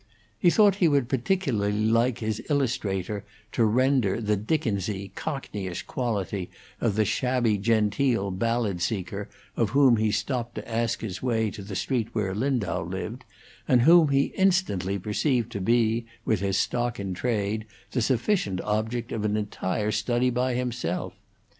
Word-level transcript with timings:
He 0.39 0.49
thought 0.49 0.77
he 0.77 0.87
would 0.87 1.07
particularly 1.09 1.85
like 1.85 2.17
his 2.17 2.41
illustrator 2.49 3.23
to 3.51 3.63
render 3.63 4.19
the 4.19 4.35
Dickensy, 4.35 5.11
cockneyish 5.13 5.83
quality 5.85 6.49
of 6.79 6.95
the 6.95 7.05
shabby 7.05 7.59
genteel 7.59 8.31
ballad 8.31 8.81
seller 8.81 9.29
of 9.55 9.69
whom 9.77 9.97
he 9.97 10.09
stopped 10.09 10.55
to 10.55 10.67
ask 10.67 11.01
his 11.01 11.21
way 11.21 11.51
to 11.51 11.61
the 11.61 11.75
street 11.75 12.07
where 12.13 12.33
Lindau 12.33 12.81
lived, 12.83 13.25
and 13.67 13.83
whom 13.83 14.07
he 14.07 14.33
instantly 14.35 14.97
perceived 14.97 15.51
to 15.51 15.61
be, 15.61 16.07
with 16.25 16.39
his 16.39 16.57
stock 16.57 16.99
in 16.99 17.13
trade, 17.13 17.67
the 17.91 18.01
sufficient 18.01 18.59
object 18.61 19.11
of 19.11 19.23
an 19.23 19.37
entire 19.37 19.91
study 19.91 20.31
by 20.31 20.55
himself. 20.55 21.13